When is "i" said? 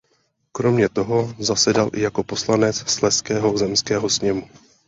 1.93-2.01